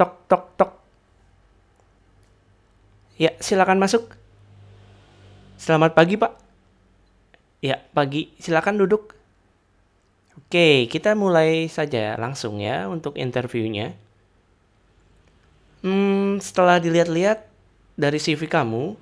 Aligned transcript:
Tok, 0.00 0.16
tok, 0.32 0.44
tok. 0.56 0.72
Ya, 3.20 3.36
silakan 3.36 3.76
masuk. 3.76 4.16
Selamat 5.60 5.92
pagi, 5.92 6.16
Pak. 6.16 6.40
Ya, 7.60 7.84
pagi. 7.92 8.32
Silakan 8.40 8.80
duduk. 8.80 9.12
Oke, 10.40 10.88
kita 10.88 11.12
mulai 11.12 11.68
saja 11.68 12.16
langsung 12.16 12.64
ya 12.64 12.88
untuk 12.88 13.20
interviewnya. 13.20 13.92
Hmm, 15.84 16.40
setelah 16.40 16.80
dilihat-lihat 16.80 17.44
dari 17.92 18.16
CV 18.16 18.48
kamu, 18.48 18.96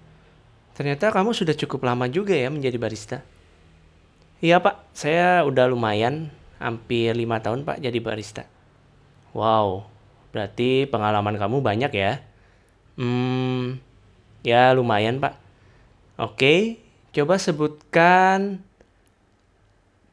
ternyata 0.75 1.15
kamu 1.15 1.31
sudah 1.31 1.55
cukup 1.55 1.87
lama 1.87 2.11
juga 2.11 2.35
ya 2.35 2.51
menjadi 2.51 2.75
barista. 2.75 3.19
Iya 4.43 4.59
pak, 4.59 4.83
saya 4.99 5.47
udah 5.47 5.71
lumayan, 5.71 6.35
hampir 6.59 7.15
lima 7.15 7.39
tahun 7.39 7.63
pak 7.63 7.79
jadi 7.87 8.03
barista. 8.03 8.51
Wow, 9.31 9.87
berarti 10.31 10.85
pengalaman 10.89 11.37
kamu 11.41 11.65
banyak 11.65 11.93
ya? 11.95 12.13
Hmm, 12.99 13.79
ya 14.43 14.75
lumayan 14.75 15.23
pak. 15.23 15.39
Oke, 16.19 16.83
coba 17.15 17.39
sebutkan 17.39 18.63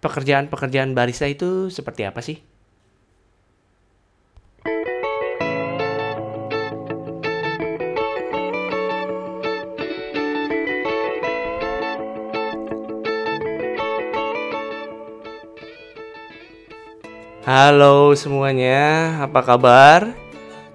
pekerjaan-pekerjaan 0.06 0.94
barista 0.94 1.26
itu 1.26 1.74
seperti 1.74 2.06
apa 2.06 2.22
sih? 2.22 2.38
Halo 17.46 18.18
semuanya, 18.18 19.22
apa 19.22 19.46
kabar? 19.46 20.18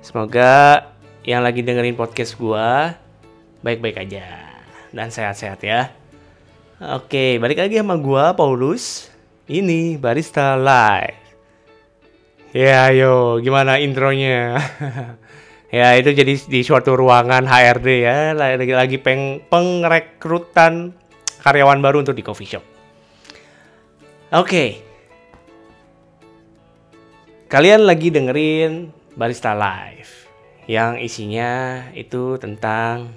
Semoga 0.06 0.86
yang 1.26 1.42
lagi 1.42 1.66
dengerin 1.66 1.98
podcast 1.98 2.38
gua 2.38 2.94
baik-baik 3.58 3.98
aja 3.98 4.54
dan 4.94 5.10
sehat-sehat 5.10 5.58
ya. 5.66 5.90
Oke, 6.94 7.42
balik 7.42 7.58
lagi 7.58 7.74
sama 7.74 7.98
gua 7.98 8.38
Paulus. 8.38 9.10
Ini 9.50 9.98
Barista 9.98 10.54
Live. 10.54 11.18
Ya, 12.54 12.86
ayo, 12.86 13.42
gimana 13.42 13.82
intronya? 13.82 14.62
ya, 15.74 15.98
itu 15.98 16.14
jadi 16.14 16.38
di 16.38 16.62
suatu 16.62 16.94
ruangan 16.94 17.50
HRD 17.50 17.88
ya, 17.98 18.30
lagi 18.30 18.70
lagi 18.70 19.02
peng 19.02 19.42
pengrekrutan 19.50 20.94
karyawan 21.42 21.82
baru 21.82 22.06
untuk 22.06 22.14
di 22.14 22.22
coffee 22.22 22.46
shop. 22.46 22.62
Oke, 24.38 24.89
Kalian 27.50 27.82
lagi 27.82 28.14
dengerin 28.14 28.94
Barista 29.18 29.58
Live 29.58 30.30
yang 30.70 31.02
isinya 31.02 31.82
itu 31.98 32.38
tentang 32.38 33.10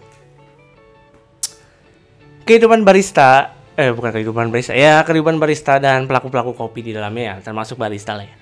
kehidupan 2.42 2.82
barista, 2.82 3.54
eh 3.78 3.94
bukan 3.94 4.10
kehidupan 4.10 4.50
barista, 4.50 4.74
ya 4.74 5.06
kehidupan 5.06 5.38
barista 5.38 5.78
dan 5.78 6.10
pelaku-pelaku 6.10 6.58
kopi 6.58 6.82
di 6.82 6.98
dalamnya 6.98 7.38
ya, 7.38 7.46
termasuk 7.46 7.78
barista 7.78 8.18
lah 8.18 8.26
ya. 8.26 8.34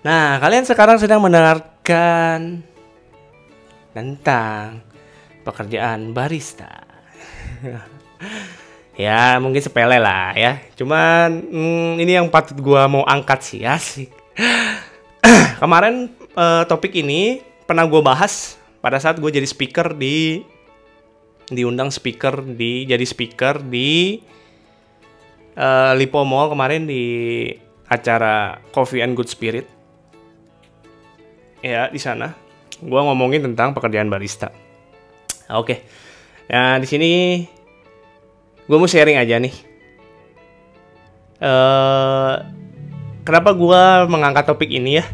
Nah, 0.00 0.40
kalian 0.40 0.64
sekarang 0.64 0.96
sedang 0.96 1.20
mendengarkan 1.20 2.64
tentang 3.92 4.80
pekerjaan 5.44 6.16
barista. 6.16 6.88
ya, 8.96 9.36
mungkin 9.44 9.60
sepele 9.60 10.00
lah 10.00 10.32
ya. 10.32 10.64
Cuman 10.72 11.52
hmm, 11.52 12.00
ini 12.00 12.16
yang 12.16 12.32
patut 12.32 12.56
gua 12.64 12.88
mau 12.88 13.04
angkat 13.04 13.44
sih, 13.44 13.60
asik 13.68 14.24
kemarin 15.58 16.10
uh, 16.34 16.64
topik 16.64 16.94
ini 16.94 17.44
pernah 17.64 17.88
gue 17.88 18.00
bahas 18.04 18.56
pada 18.84 19.00
saat 19.00 19.16
gue 19.16 19.30
jadi 19.32 19.48
speaker 19.48 19.96
di 19.96 20.44
diundang 21.48 21.92
speaker 21.92 22.40
di 22.40 22.88
jadi 22.88 23.04
speaker 23.04 23.60
di 23.60 24.20
uh, 25.56 25.92
Lipo 25.96 26.24
Mall 26.24 26.52
kemarin 26.52 26.88
di 26.88 27.04
acara 27.88 28.60
Coffee 28.72 29.04
and 29.04 29.12
Good 29.16 29.28
Spirit. 29.28 29.66
Ya 31.64 31.88
di 31.88 32.00
sana 32.00 32.36
gue 32.80 33.00
ngomongin 33.00 33.44
tentang 33.44 33.72
pekerjaan 33.72 34.12
barista. 34.12 34.52
Oke, 35.52 35.76
okay. 35.76 35.78
nah 36.48 36.80
di 36.80 36.88
sini 36.88 37.10
gue 38.64 38.76
mau 38.76 38.88
sharing 38.88 39.20
aja 39.20 39.36
nih. 39.36 39.54
Uh, 41.44 42.40
kenapa 43.24 43.52
gue 43.52 43.82
mengangkat 44.08 44.48
topik 44.48 44.72
ini 44.72 45.00
ya? 45.00 45.04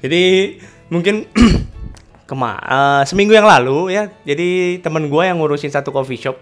Jadi 0.00 0.56
mungkin 0.88 1.28
kema 2.28 2.52
uh, 2.56 3.02
seminggu 3.04 3.36
yang 3.36 3.44
lalu 3.46 3.92
ya, 3.94 4.08
jadi 4.24 4.80
temen 4.80 5.10
gue 5.12 5.22
yang 5.22 5.36
ngurusin 5.38 5.72
satu 5.72 5.92
coffee 5.92 6.20
shop 6.20 6.36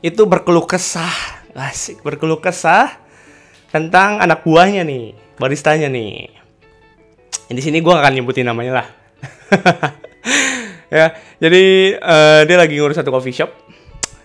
itu 0.00 0.22
berkeluh 0.24 0.64
kesah, 0.64 1.12
asik 1.52 2.00
berkeluh 2.00 2.40
kesah 2.40 2.96
tentang 3.68 4.18
anak 4.18 4.42
buahnya 4.42 4.80
nih, 4.86 5.12
baristanya 5.36 5.92
nih. 5.92 6.32
Di 7.50 7.60
sini 7.60 7.82
gue 7.82 7.92
akan 7.92 8.12
nyebutin 8.16 8.46
namanya 8.46 8.80
lah. 8.80 8.88
ya, 10.94 11.12
jadi 11.42 11.64
uh, 12.00 12.40
dia 12.48 12.56
lagi 12.56 12.78
ngurus 12.78 12.96
satu 12.96 13.12
coffee 13.12 13.34
shop 13.34 13.50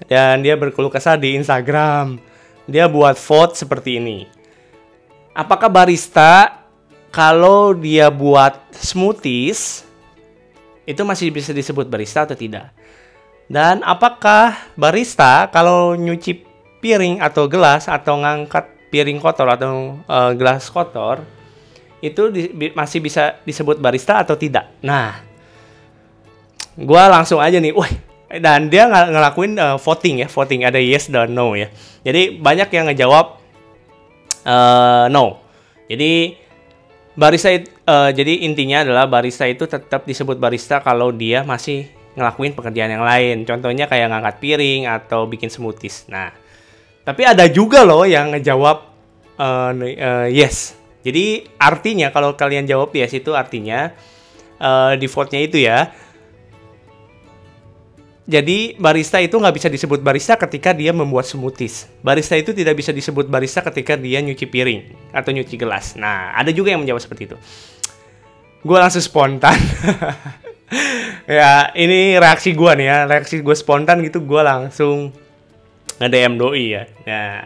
dan 0.08 0.46
dia 0.46 0.56
berkeluh 0.56 0.94
kesah 0.94 1.20
di 1.20 1.36
Instagram. 1.36 2.22
Dia 2.66 2.90
buat 2.90 3.18
vote 3.18 3.54
seperti 3.58 4.02
ini. 4.02 4.26
Apakah 5.36 5.70
barista 5.70 6.65
kalau 7.16 7.72
dia 7.72 8.12
buat 8.12 8.59
smoothies 8.76 9.88
itu 10.84 11.00
masih 11.08 11.31
bisa 11.31 11.56
disebut 11.56 11.88
barista 11.88 12.28
atau 12.28 12.36
tidak? 12.36 12.76
Dan 13.48 13.80
apakah 13.88 14.76
barista 14.76 15.48
kalau 15.48 15.96
nyuci 15.96 16.44
piring 16.84 17.24
atau 17.24 17.48
gelas 17.48 17.88
atau 17.88 18.20
ngangkat 18.20 18.68
piring 18.92 19.24
kotor 19.24 19.48
atau 19.48 19.96
uh, 20.12 20.36
gelas 20.36 20.68
kotor 20.68 21.24
itu 22.04 22.28
di, 22.36 22.52
masih 22.75 23.00
bisa 23.00 23.40
disebut 23.48 23.80
barista 23.80 24.20
atau 24.20 24.36
tidak? 24.36 24.68
Nah, 24.84 25.24
gue 26.75 27.04
langsung 27.08 27.40
aja 27.40 27.64
nih, 27.64 27.72
wah 27.72 27.88
dan 28.44 28.68
dia 28.68 28.92
ng 28.92 29.16
ngelakuin 29.16 29.56
uh, 29.56 29.78
voting 29.80 30.20
ya, 30.20 30.28
voting 30.28 30.68
ada 30.68 30.84
yes 30.84 31.08
dan 31.08 31.31
no 31.31 31.56
ya. 31.56 31.72
Jadi 32.04 32.44
banyak 32.44 32.70
yang 32.75 32.92
ngejawab 32.92 33.40
uh, 34.44 35.08
no. 35.08 35.40
Jadi 35.86 36.44
barista 37.16 37.50
uh, 37.52 38.12
jadi 38.12 38.44
intinya 38.44 38.84
adalah 38.84 39.08
barista 39.08 39.48
itu 39.48 39.66
tetap 39.66 40.03
disebut 40.03 40.36
barista 40.36 40.84
kalau 40.84 41.16
dia 41.16 41.48
masih 41.48 41.88
ngelakuin 42.16 42.56
pekerjaan 42.56 42.92
yang 42.96 43.03
lain. 43.03 43.44
Contohnya 43.44 43.88
kayak 43.92 44.12
ngangkat 44.12 44.36
piring 44.40 44.88
atau 44.88 45.28
bikin 45.28 45.52
smoothies. 45.52 46.08
Nah, 46.08 46.31
tapi 47.04 47.28
ada 47.28 47.48
juga 47.52 47.84
loh 47.84 48.08
yang 48.08 48.36
ngejawab 48.36 48.78
uh, 49.40 49.72
uh, 49.75 50.28
yes. 50.31 50.75
Jadi 51.06 51.46
artinya 51.62 52.09
kalau 52.09 52.34
kalian 52.34 52.66
jawab 52.66 52.90
yes 52.96 53.14
itu 53.14 53.36
artinya 53.38 53.94
uh, 54.58 54.98
defaultnya 54.98 55.44
itu 55.44 55.62
ya 55.62 55.94
jadi 58.25 58.74
barista 58.81 59.22
itu 59.22 59.38
nggak 59.38 59.53
bisa 59.53 59.69
disebut 59.69 60.02
barista 60.02 60.34
ketika 60.34 60.74
dia 60.74 60.90
membuat 60.90 61.30
smoothies. 61.30 61.86
Barista 62.02 62.34
itu 62.34 62.58
tidak 62.58 62.74
bisa 62.74 62.90
disebut 62.90 63.30
barista 63.30 63.62
ketika 63.62 63.94
dia 63.94 64.18
nyuci 64.18 64.50
piring 64.50 65.13
atau 65.13 65.30
nyuci 65.30 65.53
gelas. 65.62 65.94
Nah, 65.94 66.34
ada 66.34 66.50
juga 66.50 66.74
yang 66.74 66.81
menjawab 66.81 67.06
seperti 67.06 67.30
itu. 67.30 67.38
Gue 68.66 68.78
langsung 68.81 69.06
spontan. 69.06 69.53
ya, 71.30 71.69
ini 71.78 72.18
reaksi 72.18 72.58
gue 72.58 72.72
nih 72.81 72.88
ya. 72.90 72.97
Reaksi 73.06 73.46
gue 73.46 73.53
spontan 73.53 74.02
gitu, 74.02 74.25
gue 74.25 74.42
langsung 74.42 75.13
nge-DM 76.02 76.34
doi 76.42 76.66
ya. 76.74 76.84
Nah, 77.06 77.46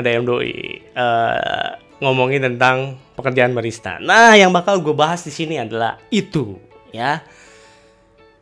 nge-DM 0.00 0.24
doi. 0.24 0.56
Uh, 0.96 1.68
ngomongin 2.00 2.40
tentang 2.40 2.96
pekerjaan 3.12 3.52
barista. 3.52 4.00
Nah, 4.00 4.40
yang 4.40 4.56
bakal 4.56 4.80
gue 4.80 4.96
bahas 4.96 5.20
di 5.20 5.28
sini 5.28 5.60
adalah 5.60 6.00
itu, 6.08 6.56
ya. 6.96 7.20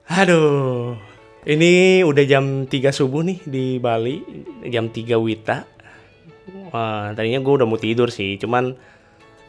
Aduh, 0.06 1.09
ini 1.48 2.04
udah 2.04 2.24
jam 2.28 2.68
3 2.68 2.92
subuh 2.92 3.24
nih 3.24 3.38
di 3.48 3.64
Bali, 3.80 4.20
jam 4.68 4.92
3 4.92 5.16
Wita. 5.16 5.64
Wah, 6.68 7.16
tadinya 7.16 7.40
gue 7.40 7.54
udah 7.62 7.66
mau 7.66 7.80
tidur 7.80 8.12
sih, 8.12 8.36
cuman 8.36 8.76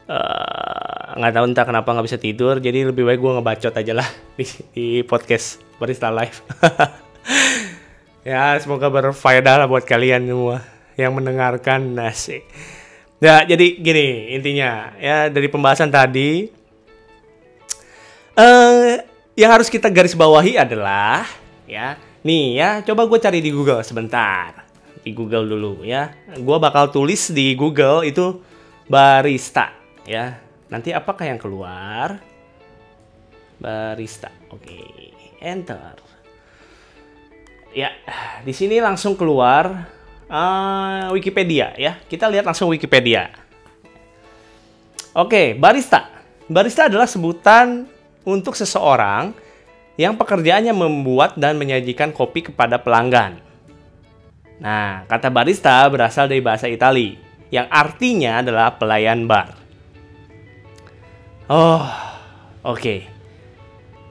eh, 0.08 1.08
nggak 1.18 1.32
uh, 1.32 1.36
tahu 1.36 1.46
entah 1.52 1.66
kenapa 1.68 1.92
nggak 1.92 2.08
bisa 2.08 2.20
tidur, 2.22 2.64
jadi 2.64 2.88
lebih 2.88 3.04
baik 3.04 3.20
gue 3.20 3.32
ngebacot 3.36 3.74
aja 3.76 3.94
lah 3.98 4.08
di, 4.40 4.46
di 4.72 4.86
podcast 5.04 5.60
Barista 5.82 6.08
Live. 6.14 6.40
ya, 8.30 8.56
semoga 8.64 8.88
berfaedah 8.88 9.66
lah 9.66 9.68
buat 9.68 9.84
kalian 9.84 10.32
semua 10.32 10.64
yang 10.96 11.12
mendengarkan 11.12 11.92
nasi. 11.92 12.46
Ya, 13.22 13.44
jadi 13.46 13.78
gini 13.78 14.34
intinya 14.34 14.98
ya 14.98 15.30
dari 15.30 15.46
pembahasan 15.46 15.92
tadi, 15.94 16.50
uh, 18.34 18.98
yang 19.36 19.52
harus 19.52 19.70
kita 19.70 19.92
garis 19.92 20.18
bawahi 20.18 20.58
adalah 20.58 21.41
ya. 21.72 21.96
Nih 22.28 22.60
ya, 22.60 22.84
coba 22.84 23.08
gue 23.08 23.20
cari 23.24 23.40
di 23.40 23.56
Google 23.56 23.80
sebentar. 23.88 24.68
Di 25.00 25.16
Google 25.16 25.48
dulu 25.48 25.88
ya. 25.88 26.12
Gue 26.36 26.58
bakal 26.60 26.92
tulis 26.92 27.32
di 27.32 27.56
Google 27.56 28.04
itu 28.04 28.44
barista 28.92 29.72
ya. 30.04 30.36
Nanti 30.68 30.92
apakah 30.92 31.24
yang 31.24 31.40
keluar? 31.40 32.32
barista. 33.62 34.34
Oke, 34.50 34.82
enter. 35.38 36.02
Ya, 37.72 37.94
di 38.44 38.52
sini 38.52 38.82
langsung 38.82 39.14
keluar 39.14 39.88
uh, 40.28 41.08
Wikipedia 41.14 41.78
ya. 41.78 42.02
Kita 42.10 42.28
lihat 42.28 42.44
langsung 42.50 42.74
Wikipedia. 42.74 43.30
Oke, 45.14 45.54
barista. 45.56 46.10
Barista 46.52 46.90
adalah 46.90 47.08
sebutan 47.08 47.88
untuk 48.28 48.58
seseorang 48.58 49.32
yang 50.00 50.16
pekerjaannya 50.16 50.72
membuat 50.72 51.36
dan 51.36 51.60
menyajikan 51.60 52.16
kopi 52.16 52.48
kepada 52.48 52.80
pelanggan. 52.80 53.42
Nah, 54.62 55.10
kata 55.10 55.34
barista 55.34 55.82
berasal 55.90 56.30
dari 56.30 56.40
bahasa 56.40 56.70
Itali 56.70 57.18
yang 57.52 57.68
artinya 57.68 58.40
adalah 58.40 58.78
pelayan 58.78 59.26
bar. 59.26 59.58
Oh, 61.52 61.84
oke. 62.64 62.80
Okay. 62.80 63.00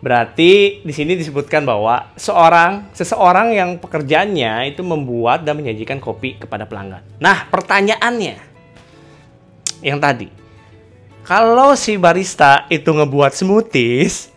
Berarti 0.01 0.81
di 0.81 0.93
sini 0.97 1.13
disebutkan 1.13 1.69
bahwa 1.69 2.17
seorang 2.17 2.89
seseorang 2.97 3.53
yang 3.53 3.77
pekerjaannya 3.77 4.73
itu 4.73 4.81
membuat 4.81 5.45
dan 5.45 5.61
menyajikan 5.61 6.01
kopi 6.01 6.41
kepada 6.41 6.65
pelanggan. 6.65 7.05
Nah, 7.21 7.45
pertanyaannya 7.53 8.37
yang 9.85 10.01
tadi, 10.01 10.29
kalau 11.25 11.77
si 11.77 12.01
barista 12.01 12.65
itu 12.73 12.89
ngebuat 12.89 13.33
smoothies, 13.37 14.33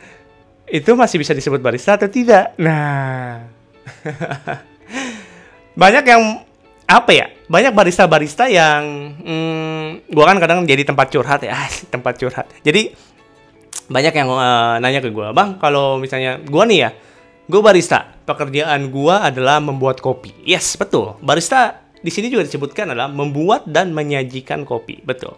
itu 0.73 0.97
masih 0.97 1.21
bisa 1.21 1.37
disebut 1.37 1.61
barista 1.61 1.93
atau 1.93 2.09
tidak? 2.09 2.57
Nah, 2.57 3.45
banyak 5.81 6.01
yang 6.01 6.41
apa 6.89 7.11
ya? 7.13 7.29
Banyak 7.45 7.77
barista-barista 7.77 8.49
yang, 8.49 9.13
hmm, 9.21 10.09
gua 10.09 10.33
kan 10.33 10.41
kadang 10.41 10.65
jadi 10.65 10.81
tempat 10.81 11.13
curhat 11.13 11.45
ya, 11.45 11.53
tempat 11.93 12.17
curhat. 12.17 12.49
Jadi 12.65 12.89
banyak 13.85 14.13
yang 14.17 14.29
uh, 14.33 14.81
nanya 14.81 15.05
ke 15.05 15.13
gue, 15.13 15.27
bang 15.35 15.61
kalau 15.61 16.01
misalnya 16.01 16.41
gue 16.41 16.63
nih 16.65 16.79
ya, 16.87 16.89
gue 17.45 17.61
barista, 17.61 18.09
pekerjaan 18.25 18.89
gue 18.89 19.13
adalah 19.13 19.61
membuat 19.61 20.01
kopi. 20.01 20.33
Yes, 20.41 20.73
betul. 20.79 21.21
Barista 21.21 21.85
di 22.01 22.09
sini 22.09 22.33
juga 22.33 22.49
disebutkan 22.49 22.95
adalah 22.95 23.13
membuat 23.13 23.69
dan 23.69 23.93
menyajikan 23.93 24.65
kopi, 24.65 25.05
betul. 25.05 25.37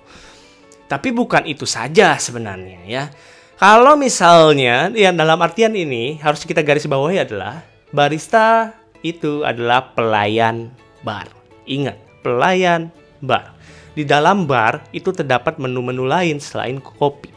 Tapi 0.86 1.10
bukan 1.12 1.44
itu 1.50 1.68
saja 1.68 2.16
sebenarnya 2.16 2.80
ya. 2.88 3.04
Kalau 3.56 3.96
misalnya 3.96 4.92
yang 4.92 5.16
dalam 5.16 5.40
artian 5.40 5.72
ini 5.72 6.20
harus 6.20 6.44
kita 6.44 6.60
garis 6.60 6.84
bawahi 6.88 7.24
adalah 7.24 7.64
barista 7.96 8.76
itu 9.00 9.48
adalah 9.48 9.96
pelayan 9.96 10.76
bar. 11.08 11.32
Ingat, 11.64 11.96
pelayan 12.20 12.92
bar. 13.24 13.56
Di 13.96 14.04
dalam 14.04 14.44
bar 14.44 14.84
itu 14.92 15.16
terdapat 15.16 15.56
menu-menu 15.56 16.04
lain 16.04 16.44
selain 16.44 16.84
kopi 16.84 17.36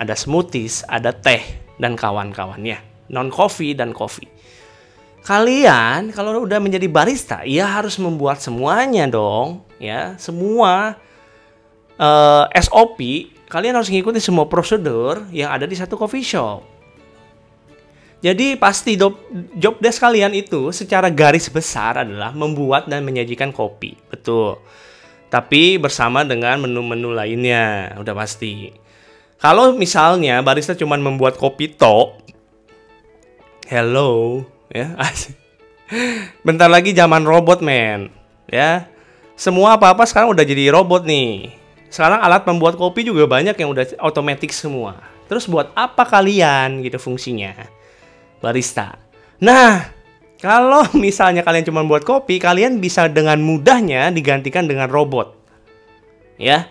ada 0.00 0.16
smoothies, 0.16 0.80
ada 0.88 1.12
teh 1.12 1.44
dan 1.76 1.92
kawan-kawannya, 1.92 2.80
non 3.12 3.28
coffee 3.28 3.76
dan 3.76 3.92
coffee. 3.92 4.32
Kalian 5.20 6.16
kalau 6.16 6.48
udah 6.48 6.56
menjadi 6.56 6.88
barista, 6.88 7.44
ya 7.44 7.68
harus 7.68 8.00
membuat 8.00 8.40
semuanya 8.40 9.04
dong, 9.04 9.60
ya 9.76 10.16
semua 10.16 10.96
uh, 12.00 12.48
eh, 12.48 12.64
SOP. 12.64 12.98
Kalian 13.50 13.74
harus 13.74 13.90
mengikuti 13.90 14.22
semua 14.22 14.46
prosedur 14.46 15.26
yang 15.34 15.50
ada 15.50 15.66
di 15.66 15.74
satu 15.74 15.98
coffee 15.98 16.22
shop. 16.22 16.62
Jadi 18.20 18.54
pasti 18.54 18.94
job, 18.94 19.16
job 19.56 19.80
desk 19.82 19.98
kalian 19.98 20.30
itu 20.36 20.70
secara 20.70 21.10
garis 21.10 21.50
besar 21.50 22.04
adalah 22.04 22.30
membuat 22.36 22.86
dan 22.86 23.02
menyajikan 23.02 23.50
kopi, 23.50 23.96
betul. 24.12 24.60
Tapi 25.32 25.80
bersama 25.80 26.20
dengan 26.22 26.60
menu-menu 26.60 27.10
lainnya, 27.16 27.96
udah 27.96 28.12
pasti. 28.12 28.70
Kalau 29.40 29.72
misalnya 29.72 30.44
barista 30.44 30.76
cuma 30.76 31.00
membuat 31.00 31.40
kopi 31.40 31.72
to, 31.72 32.12
hello, 33.72 34.44
ya, 34.68 34.94
bentar 36.46 36.68
lagi 36.68 36.92
zaman 36.92 37.24
robot 37.24 37.64
men, 37.64 38.12
ya. 38.52 38.84
Semua 39.32 39.80
apa-apa 39.80 40.04
sekarang 40.04 40.36
udah 40.36 40.44
jadi 40.44 40.68
robot 40.68 41.08
nih. 41.08 41.59
Sekarang 41.90 42.22
alat 42.22 42.46
membuat 42.46 42.78
kopi 42.78 43.02
juga 43.02 43.26
banyak 43.26 43.58
yang 43.58 43.74
udah 43.74 43.98
otomatis 44.00 44.54
semua. 44.54 44.96
Terus 45.26 45.50
buat 45.50 45.74
apa 45.74 46.06
kalian 46.06 46.86
gitu 46.86 46.96
fungsinya? 47.02 47.66
Barista. 48.38 48.96
Nah, 49.42 49.90
kalau 50.38 50.86
misalnya 51.04 51.42
kalian 51.42 51.66
cuma 51.66 51.82
buat 51.82 52.06
kopi, 52.06 52.38
kalian 52.38 52.78
bisa 52.78 53.10
dengan 53.10 53.42
mudahnya 53.42 54.08
digantikan 54.14 54.70
dengan 54.70 54.86
robot. 54.86 55.34
Ya. 56.40 56.70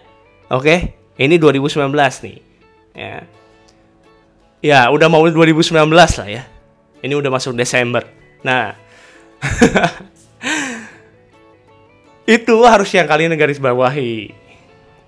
Oke, 0.50 0.98
ini 1.20 1.36
2019 1.36 1.92
nih 2.26 2.38
ya 2.96 3.16
ya 4.60 4.80
udah 4.92 5.08
mau 5.12 5.24
2019 5.28 5.76
lah 5.92 6.28
ya 6.28 6.44
ini 7.04 7.14
udah 7.14 7.32
masuk 7.32 7.54
Desember 7.54 8.08
nah 8.42 8.74
itu 12.40 12.56
harus 12.64 12.90
yang 12.96 13.08
kalian 13.08 13.36
garis 13.36 13.60
bawahi 13.60 14.32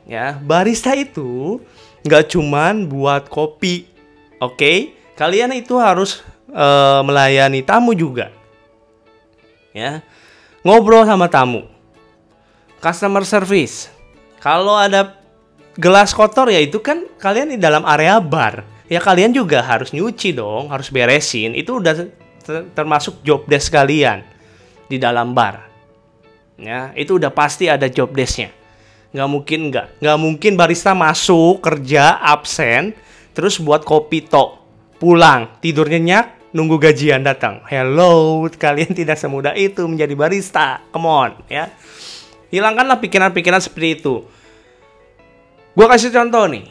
ya 0.06 0.38
barista 0.42 0.94
itu 0.98 1.62
nggak 2.06 2.34
cuman 2.34 2.90
buat 2.90 3.30
kopi 3.30 3.86
oke 4.42 4.58
okay? 4.58 4.78
kalian 5.14 5.54
itu 5.54 5.78
harus 5.78 6.26
uh, 6.50 7.06
melayani 7.06 7.62
tamu 7.62 7.94
juga 7.94 8.34
ya 9.72 10.02
ngobrol 10.66 11.06
sama 11.06 11.30
tamu 11.30 11.66
customer 12.82 13.22
service 13.22 13.92
kalau 14.42 14.74
ada 14.74 15.22
gelas 15.78 16.12
kotor 16.12 16.50
ya 16.52 16.60
itu 16.60 16.82
kan 16.82 17.06
kalian 17.22 17.56
di 17.56 17.60
dalam 17.62 17.86
area 17.86 18.18
bar. 18.18 18.66
Ya 18.92 19.00
kalian 19.00 19.32
juga 19.32 19.64
harus 19.64 19.96
nyuci 19.96 20.36
dong, 20.36 20.68
harus 20.68 20.92
beresin. 20.92 21.56
Itu 21.56 21.80
udah 21.80 22.12
termasuk 22.76 23.24
job 23.24 23.48
desk 23.48 23.72
kalian 23.72 24.26
di 24.92 25.00
dalam 25.00 25.32
bar. 25.32 25.72
Ya, 26.60 26.92
itu 26.94 27.16
udah 27.16 27.32
pasti 27.32 27.72
ada 27.72 27.88
job 27.88 28.12
desknya. 28.12 28.52
Nggak 29.12 29.30
mungkin 29.30 29.60
nggak. 29.72 29.86
Nggak 30.00 30.18
mungkin 30.20 30.52
barista 30.56 30.92
masuk, 30.96 31.60
kerja, 31.60 32.20
absen, 32.20 32.96
terus 33.36 33.60
buat 33.60 33.84
kopi 33.84 34.24
tok. 34.28 34.60
Pulang, 35.00 35.60
tidur 35.60 35.90
nyenyak, 35.90 36.54
nunggu 36.56 36.78
gajian 36.78 37.26
datang. 37.26 37.64
Hello, 37.68 38.46
kalian 38.48 38.96
tidak 39.00 39.20
semudah 39.20 39.58
itu 39.58 39.84
menjadi 39.88 40.14
barista. 40.16 40.84
Come 40.94 41.10
on, 41.10 41.32
ya. 41.52 41.68
Hilangkanlah 42.52 43.00
pikiran-pikiran 43.00 43.64
seperti 43.64 44.04
itu 44.04 44.28
Gue 45.72 45.88
kasih 45.88 46.12
contoh 46.12 46.52
nih, 46.52 46.68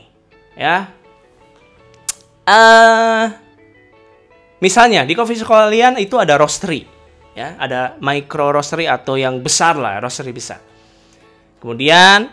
ya. 0.52 0.92
Uh, 2.44 3.32
misalnya 4.60 5.08
di 5.08 5.16
coffee 5.16 5.40
shop 5.40 5.48
kalian 5.48 5.96
itu 5.96 6.20
ada 6.20 6.36
roastery, 6.36 6.84
ya, 7.32 7.56
ada 7.56 7.96
micro 8.04 8.52
roastery 8.52 8.84
atau 8.84 9.16
yang 9.16 9.40
besar 9.40 9.80
lah, 9.80 10.04
roastery 10.04 10.36
besar. 10.36 10.60
Kemudian 11.60 12.32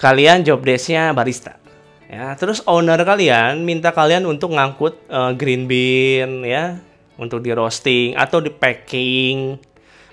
kalian 0.00 0.40
job 0.42 0.64
desknya 0.64 1.12
barista, 1.12 1.60
ya. 2.08 2.32
Terus 2.40 2.64
owner 2.64 2.96
kalian 3.04 3.62
minta 3.68 3.92
kalian 3.92 4.24
untuk 4.24 4.56
ngangkut 4.56 4.96
uh, 5.12 5.36
green 5.36 5.68
bean, 5.68 6.40
ya, 6.40 6.80
untuk 7.20 7.44
di 7.44 7.52
roasting 7.52 8.16
atau 8.16 8.40
di 8.40 8.48
packing, 8.48 9.60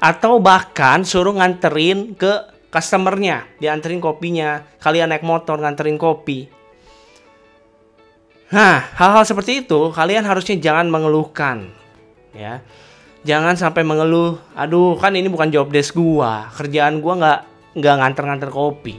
atau 0.03 0.43
bahkan 0.43 1.07
suruh 1.07 1.39
nganterin 1.39 2.19
ke 2.19 2.53
customernya 2.67 3.47
dianterin 3.63 4.03
kopinya. 4.03 4.59
Kalian 4.83 5.15
naik 5.15 5.23
motor 5.23 5.55
nganterin 5.63 5.95
kopi. 5.95 6.51
Nah 8.51 8.79
hal-hal 8.95 9.23
seperti 9.27 9.63
itu 9.63 9.91
kalian 9.91 10.27
harusnya 10.27 10.59
jangan 10.59 10.87
mengeluhkan 10.91 11.71
ya. 12.35 12.59
Jangan 13.27 13.59
sampai 13.59 13.83
mengeluh 13.83 14.39
aduh 14.55 14.95
kan 14.99 15.11
ini 15.15 15.27
bukan 15.27 15.51
job 15.51 15.67
desk 15.67 15.95
gua 15.95 16.47
kerjaan 16.55 17.03
gua 17.03 17.13
nggak 17.19 17.39
nggak 17.77 17.95
nganter-nganter 18.01 18.49
kopi. 18.49 18.97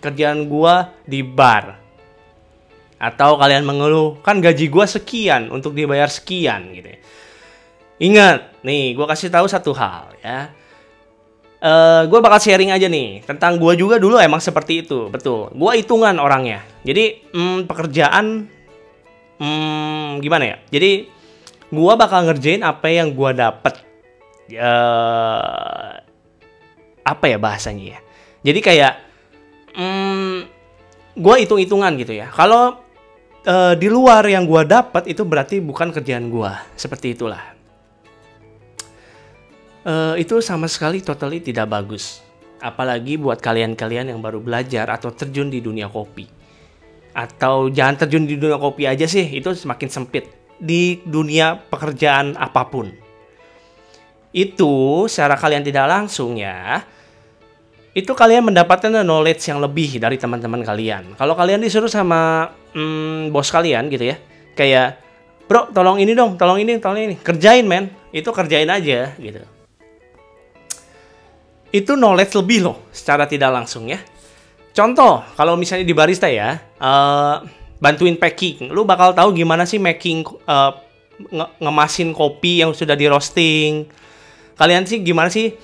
Kerjaan 0.00 0.48
gua 0.48 0.88
di 1.04 1.20
bar. 1.20 1.76
Atau 2.96 3.36
kalian 3.36 3.68
mengeluh 3.68 4.16
kan 4.24 4.40
gaji 4.40 4.72
gua 4.72 4.88
sekian 4.88 5.52
untuk 5.52 5.76
dibayar 5.76 6.08
sekian 6.08 6.72
gitu 6.72 6.88
ya. 6.88 7.00
ingat 7.94 8.58
nih 8.66 8.90
gua 8.98 9.06
kasih 9.06 9.30
tahu 9.30 9.46
satu 9.46 9.70
hal 9.76 10.10
ya. 10.24 10.50
Uh, 11.64 11.70
eh, 11.70 12.02
gue 12.12 12.20
bakal 12.20 12.36
sharing 12.44 12.76
aja 12.76 12.92
nih 12.92 13.24
tentang 13.24 13.56
gue 13.56 13.72
juga 13.80 13.96
dulu 13.96 14.20
emang 14.20 14.42
seperti 14.42 14.84
itu 14.84 15.08
betul. 15.08 15.48
Gue 15.56 15.80
hitungan 15.80 16.12
orangnya. 16.20 16.60
Jadi 16.84 17.24
hmm, 17.32 17.64
pekerjaan 17.64 18.44
hmm, 19.40 20.20
gimana 20.20 20.44
ya? 20.44 20.56
Jadi 20.68 21.08
gue 21.72 21.92
bakal 21.96 22.28
ngerjain 22.28 22.60
apa 22.60 22.84
yang 22.92 23.16
gue 23.16 23.30
dapet. 23.32 23.80
Uh, 24.52 26.04
apa 27.04 27.24
ya 27.28 27.36
bahasanya 27.36 27.84
ya 27.96 28.03
jadi 28.44 28.60
kayak 28.60 28.92
hmm, 29.72 30.36
gue 31.16 31.34
hitung 31.40 31.56
hitungan 31.56 31.96
gitu 31.96 32.12
ya. 32.12 32.28
Kalau 32.28 32.76
uh, 33.48 33.72
di 33.72 33.88
luar 33.88 34.28
yang 34.28 34.44
gue 34.44 34.62
dapet 34.68 35.08
itu 35.08 35.24
berarti 35.24 35.64
bukan 35.64 35.88
kerjaan 35.90 36.28
gue 36.28 36.52
seperti 36.76 37.16
itulah. 37.16 37.40
Uh, 39.84 40.16
itu 40.20 40.40
sama 40.44 40.68
sekali 40.68 41.00
totally 41.00 41.40
tidak 41.40 41.72
bagus. 41.72 42.20
Apalagi 42.60 43.20
buat 43.20 43.40
kalian-kalian 43.40 44.12
yang 44.12 44.20
baru 44.20 44.40
belajar 44.40 44.88
atau 44.92 45.12
terjun 45.12 45.48
di 45.48 45.64
dunia 45.64 45.88
kopi. 45.88 46.44
atau 47.14 47.70
jangan 47.70 47.94
terjun 47.94 48.26
di 48.26 48.34
dunia 48.34 48.58
kopi 48.58 48.90
aja 48.90 49.06
sih 49.06 49.22
itu 49.22 49.54
semakin 49.54 49.86
sempit. 49.86 50.26
Di 50.58 50.98
dunia 51.06 51.54
pekerjaan 51.70 52.34
apa 52.34 52.66
pun. 52.66 52.90
Itu 54.34 55.06
secara 55.06 55.38
kalian 55.38 55.62
tidak 55.62 55.86
langsung 55.86 56.34
ya 56.34 56.82
itu 57.94 58.10
kalian 58.10 58.50
mendapatkan 58.50 58.90
knowledge 59.06 59.46
yang 59.46 59.62
lebih 59.62 60.02
dari 60.02 60.18
teman-teman 60.18 60.66
kalian. 60.66 61.14
Kalau 61.14 61.38
kalian 61.38 61.62
disuruh 61.62 61.86
sama 61.86 62.50
hmm, 62.74 63.30
bos 63.30 63.54
kalian 63.54 63.86
gitu 63.86 64.10
ya 64.10 64.18
kayak 64.58 64.98
bro 65.46 65.70
tolong 65.70 66.02
ini 66.02 66.10
dong 66.14 66.34
tolong 66.34 66.58
ini 66.58 66.82
tolong 66.82 66.98
ini 66.98 67.14
kerjain 67.22 67.62
men. 67.62 67.94
Itu 68.10 68.34
kerjain 68.34 68.66
aja 68.66 69.14
gitu. 69.14 69.42
Itu 71.74 71.94
knowledge 71.94 72.34
lebih 72.38 72.66
loh 72.66 72.76
secara 72.90 73.26
tidak 73.30 73.50
langsung 73.50 73.90
ya. 73.90 73.98
Contoh, 74.74 75.22
kalau 75.38 75.54
misalnya 75.54 75.86
di 75.86 75.94
barista 75.94 76.26
ya, 76.26 76.58
uh, 76.82 77.42
bantuin 77.78 78.18
packing, 78.18 78.74
lu 78.74 78.82
bakal 78.82 79.14
tahu 79.14 79.30
gimana 79.30 79.62
sih 79.62 79.78
making 79.78 80.26
uh, 80.50 80.74
nge 81.14 81.46
ngemasin 81.62 82.10
kopi 82.10 82.62
yang 82.62 82.74
sudah 82.74 82.98
di 82.98 83.06
roasting. 83.06 83.86
Kalian 84.58 84.86
sih 84.86 85.02
gimana 85.02 85.30
sih 85.30 85.54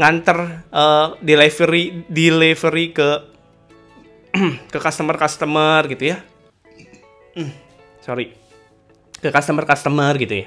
nganter 0.00 0.64
uh, 0.72 1.20
delivery 1.20 2.08
delivery 2.08 2.96
ke 2.96 3.08
ke 4.72 4.78
customer 4.80 5.20
customer 5.20 5.84
gitu 5.92 6.16
ya? 6.16 6.18
Sorry, 8.00 8.32
ke 9.20 9.28
customer 9.28 9.68
customer 9.68 10.16
gitu 10.16 10.40
ya. 10.40 10.46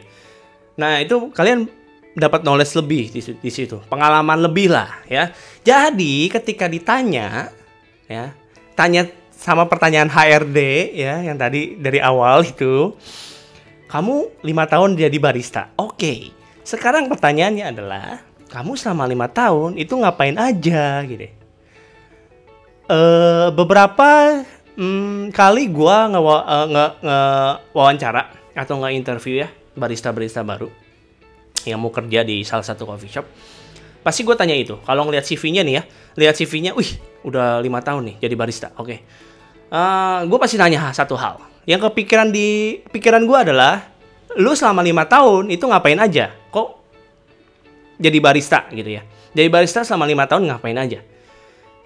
Nah 0.81 0.97
itu 0.97 1.29
kalian 1.29 1.69
dapat 2.17 2.41
knowledge 2.41 2.73
lebih 2.81 3.13
di, 3.13 3.21
di 3.21 3.51
situ, 3.53 3.77
pengalaman 3.85 4.41
lebih 4.41 4.73
lah 4.73 5.05
ya. 5.05 5.29
Jadi 5.61 6.33
ketika 6.33 6.65
ditanya 6.65 7.53
ya 8.09 8.33
tanya 8.73 9.05
sama 9.33 9.67
pertanyaan 9.67 10.09
HRD 10.09 10.59
ya 10.97 11.19
yang 11.21 11.37
tadi 11.37 11.75
dari 11.77 11.99
awal 11.99 12.47
itu 12.47 12.95
kamu 13.91 14.41
lima 14.41 14.65
tahun 14.65 14.95
jadi 14.97 15.17
barista 15.19 15.75
oke 15.75 16.31
sekarang 16.63 17.11
pertanyaannya 17.11 17.65
adalah 17.67 18.23
kamu 18.53 18.77
selama 18.77 19.09
lima 19.09 19.25
tahun 19.25 19.81
itu 19.81 19.97
ngapain 19.97 20.37
aja 20.37 21.01
gitu 21.09 21.25
uh, 22.93 23.49
beberapa 23.49 24.41
hmm, 24.77 25.33
kali 25.33 25.73
gue 25.73 25.97
nge, 26.13 26.21
uh, 26.21 26.65
nge, 26.69 26.85
nge 27.01 27.19
wawancara 27.73 28.29
atau 28.53 28.77
nge 28.85 28.89
interview 28.93 29.41
ya 29.41 29.49
barista 29.73 30.13
barista 30.13 30.45
baru 30.45 30.69
yang 31.65 31.81
mau 31.81 31.89
kerja 31.89 32.21
di 32.21 32.45
salah 32.45 32.61
satu 32.61 32.85
coffee 32.85 33.09
shop 33.09 33.25
pasti 34.03 34.21
gue 34.27 34.35
tanya 34.35 34.53
itu. 34.53 34.75
Kalau 34.83 35.07
ngeliat 35.07 35.23
CV-nya 35.23 35.63
nih 35.63 35.73
ya 35.79 35.83
lihat 36.19 36.35
CV-nya 36.35 36.75
wih 36.75 36.99
udah 37.23 37.63
lima 37.63 37.79
tahun 37.79 38.13
nih 38.13 38.15
jadi 38.27 38.35
barista. 38.35 38.75
Oke. 38.77 38.85
Okay. 38.85 38.99
eh, 39.71 40.19
gue 40.27 40.37
pasti 40.37 40.59
nanya 40.59 40.91
satu 40.91 41.15
hal. 41.15 41.39
Yang 41.63 41.89
kepikiran 41.89 42.29
di 42.29 42.83
pikiran 42.91 43.23
gue 43.23 43.37
adalah 43.49 43.89
lu 44.35 44.51
selama 44.53 44.83
lima 44.83 45.07
tahun 45.07 45.47
itu 45.49 45.63
ngapain 45.63 45.97
aja 45.97 46.35
jadi 48.03 48.17
barista 48.19 48.67
gitu 48.75 48.99
ya. 48.99 49.07
Jadi 49.31 49.47
barista 49.47 49.87
selama 49.87 50.03
lima 50.03 50.27
tahun 50.27 50.51
ngapain 50.51 50.75
aja? 50.75 50.99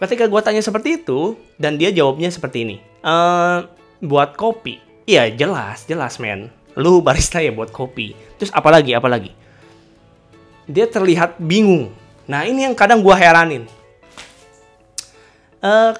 Ketika 0.01 0.25
gue 0.25 0.41
tanya 0.41 0.61
seperti 0.65 1.01
itu 1.01 1.37
dan 1.61 1.77
dia 1.77 1.93
jawabnya 1.93 2.33
seperti 2.33 2.65
ini 2.65 2.77
uh, 3.05 3.69
buat 4.01 4.33
kopi. 4.33 4.81
Iya 5.05 5.29
jelas 5.29 5.85
jelas 5.85 6.17
men. 6.17 6.49
Lu 6.73 7.05
barista 7.05 7.37
ya 7.37 7.53
buat 7.53 7.69
kopi. 7.69 8.17
Terus 8.41 8.49
apalagi 8.49 8.97
apalagi? 8.97 9.31
Dia 10.65 10.89
terlihat 10.89 11.37
bingung. 11.37 11.93
Nah 12.25 12.43
ini 12.49 12.65
yang 12.65 12.73
kadang 12.73 13.05
gue 13.05 13.13
heranin. 13.13 13.69
Uh, 15.61 15.93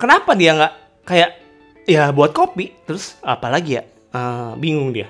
kenapa 0.00 0.32
dia 0.36 0.56
nggak 0.56 0.74
kayak 1.04 1.30
ya 1.84 2.08
buat 2.12 2.32
kopi? 2.32 2.72
Terus 2.88 3.16
apalagi 3.20 3.80
ya? 3.80 3.84
Uh, 4.10 4.58
bingung 4.58 4.90
dia 4.90 5.06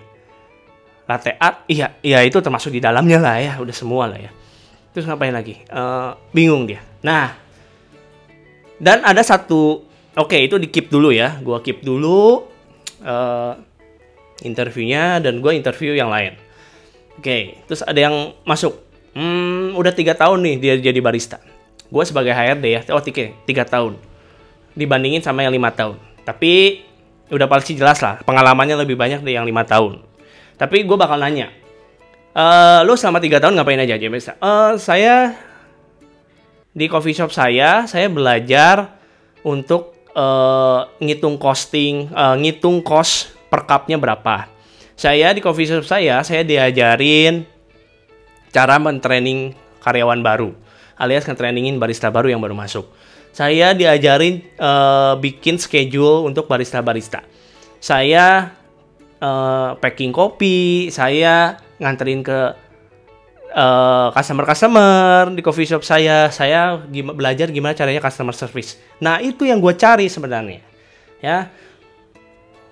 latte 1.11 1.35
art 1.35 1.67
iya 1.67 1.99
iya 2.07 2.23
itu 2.23 2.39
termasuk 2.39 2.71
di 2.71 2.79
dalamnya 2.79 3.19
lah 3.19 3.37
ya 3.43 3.53
udah 3.59 3.75
semua 3.75 4.07
lah 4.07 4.19
ya. 4.23 4.31
Terus 4.95 5.11
ngapain 5.11 5.35
lagi? 5.35 5.59
Uh, 5.67 6.15
bingung 6.31 6.71
dia. 6.71 6.79
Nah 7.03 7.35
dan 8.79 9.03
ada 9.03 9.21
satu 9.27 9.83
oke 10.15 10.31
okay, 10.31 10.47
itu 10.47 10.55
di 10.63 10.71
keep 10.71 10.87
dulu 10.87 11.11
ya 11.11 11.43
gua 11.43 11.59
keep 11.59 11.83
dulu 11.83 12.47
uh, 13.03 13.53
interviewnya 14.47 15.19
dan 15.19 15.43
gue 15.43 15.53
interview 15.53 15.93
yang 15.99 16.09
lain. 16.09 16.39
Oke 17.19 17.27
okay, 17.27 17.43
terus 17.67 17.83
ada 17.83 17.99
yang 17.99 18.33
masuk. 18.47 18.79
Hmm, 19.11 19.75
udah 19.75 19.91
tiga 19.91 20.15
tahun 20.15 20.39
nih 20.47 20.55
dia 20.63 20.75
jadi 20.79 21.01
barista. 21.03 21.43
Gue 21.91 22.07
sebagai 22.07 22.31
HRD 22.31 22.65
ya 22.71 22.81
oh 22.95 23.03
tiga, 23.03 23.35
tiga 23.45 23.67
tahun. 23.67 23.99
Dibandingin 24.79 25.21
sama 25.21 25.43
yang 25.43 25.51
lima 25.51 25.75
tahun. 25.75 25.99
Tapi 26.23 26.87
udah 27.31 27.47
pasti 27.47 27.79
jelas 27.79 28.03
lah 28.03 28.19
pengalamannya 28.27 28.75
lebih 28.75 28.99
banyak 28.99 29.23
dari 29.23 29.39
yang 29.39 29.47
lima 29.47 29.63
tahun 29.63 30.03
tapi 30.61 30.85
gue 30.85 30.97
bakal 31.01 31.17
nanya 31.17 31.49
e, 32.37 32.45
lu 32.85 32.93
selama 33.01 33.25
tiga 33.25 33.41
tahun 33.41 33.57
ngapain 33.57 33.81
aja 33.81 33.97
James 33.97 34.29
uh, 34.29 34.77
saya 34.77 35.33
di 36.77 36.85
coffee 36.87 37.17
shop 37.17 37.33
saya 37.33 37.89
saya 37.89 38.13
belajar 38.13 39.01
untuk 39.41 39.97
uh, 40.13 40.85
ngitung 41.01 41.41
costing 41.41 42.13
uh, 42.13 42.37
ngitung 42.37 42.85
cost 42.85 43.33
per 43.49 43.65
cupnya 43.65 43.97
berapa 43.97 44.53
saya 44.93 45.33
di 45.33 45.41
coffee 45.41 45.65
shop 45.65 45.89
saya 45.89 46.21
saya 46.21 46.45
diajarin 46.45 47.49
cara 48.53 48.77
mentraining 48.77 49.57
karyawan 49.81 50.21
baru 50.21 50.53
alias 51.01 51.25
nge-trainingin 51.25 51.81
barista 51.81 52.13
baru 52.13 52.29
yang 52.29 52.45
baru 52.45 52.53
masuk. 52.53 52.85
Saya 53.33 53.73
diajarin 53.73 54.45
uh, 54.61 55.17
bikin 55.17 55.57
schedule 55.57 56.29
untuk 56.29 56.45
barista-barista. 56.45 57.25
Saya 57.81 58.53
uh, 59.23 59.77
packing 59.79 60.11
kopi, 60.11 60.89
saya 60.91 61.61
nganterin 61.79 62.25
ke 62.25 62.57
uh, 63.55 64.09
customer-customer 64.13 65.33
di 65.37 65.41
coffee 65.45 65.69
shop 65.69 65.87
saya. 65.87 66.33
Saya 66.33 66.81
gim 66.89 67.15
belajar 67.15 67.53
gimana 67.53 67.77
caranya 67.77 68.03
customer 68.03 68.35
service. 68.35 68.81
Nah 68.99 69.23
itu 69.23 69.47
yang 69.47 69.61
gue 69.63 69.77
cari 69.77 70.09
sebenarnya. 70.11 70.65
Ya, 71.21 71.53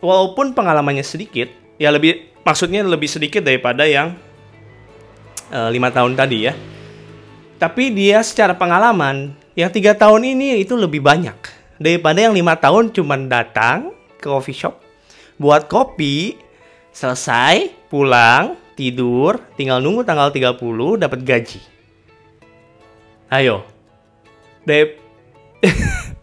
walaupun 0.01 0.57
pengalamannya 0.57 1.05
sedikit, 1.05 1.53
ya 1.77 1.93
lebih 1.93 2.33
maksudnya 2.49 2.81
lebih 2.81 3.13
sedikit 3.13 3.45
daripada 3.45 3.85
yang 3.85 4.17
lima 5.53 5.89
uh, 5.89 5.93
tahun 5.93 6.13
tadi 6.17 6.39
ya 6.49 6.53
tapi 7.59 7.91
dia 7.91 8.23
secara 8.23 8.55
pengalaman 8.55 9.35
yang 9.59 9.69
tiga 9.75 9.93
tahun 9.93 10.23
ini 10.37 10.63
itu 10.63 10.79
lebih 10.79 11.03
banyak 11.03 11.35
daripada 11.77 12.23
yang 12.23 12.33
lima 12.33 12.55
tahun 12.55 12.95
cuma 12.95 13.19
datang 13.19 13.91
ke 14.17 14.31
coffee 14.31 14.55
shop 14.55 14.79
buat 15.39 15.71
kopi 15.71 16.37
selesai 16.91 17.89
pulang 17.89 18.59
tidur 18.75 19.39
tinggal 19.55 19.79
nunggu 19.79 20.03
tanggal 20.03 20.35
30 20.35 20.59
dapat 20.99 21.21
gaji. 21.23 21.61
Ayo. 23.31 23.65
Dep. 24.67 24.99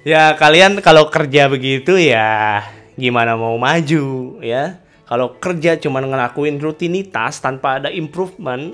Ya 0.00 0.32
kalian 0.32 0.80
kalau 0.80 1.12
kerja 1.12 1.44
begitu 1.52 2.00
ya 2.00 2.64
gimana 2.96 3.36
mau 3.36 3.60
maju 3.60 4.40
ya? 4.40 4.80
Kalau 5.04 5.36
kerja 5.36 5.76
cuma 5.76 6.00
ngelakuin 6.00 6.56
rutinitas 6.56 7.36
tanpa 7.44 7.76
ada 7.76 7.92
improvement 7.92 8.72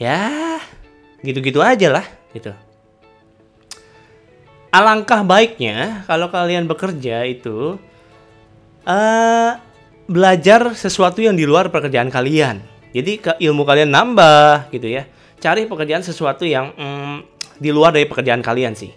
ya 0.00 0.56
gitu-gitu 1.20 1.60
aja 1.60 2.00
lah 2.00 2.06
gitu. 2.32 2.48
Alangkah 4.70 5.26
baiknya 5.26 6.06
kalau 6.06 6.30
kalian 6.30 6.70
bekerja 6.70 7.26
itu 7.26 7.74
uh, 8.86 9.52
belajar 10.06 10.74
sesuatu 10.78 11.18
yang 11.18 11.34
di 11.34 11.42
luar 11.42 11.74
pekerjaan 11.74 12.06
kalian. 12.06 12.62
Jadi 12.94 13.12
ke 13.18 13.32
ilmu 13.38 13.66
kalian 13.66 13.90
nambah 13.90 14.70
gitu 14.70 14.86
ya. 14.86 15.06
Cari 15.42 15.66
pekerjaan 15.66 16.06
sesuatu 16.06 16.46
yang 16.46 16.70
mm, 16.74 17.16
di 17.58 17.70
luar 17.74 17.90
dari 17.94 18.06
pekerjaan 18.06 18.42
kalian 18.42 18.78
sih. 18.78 18.94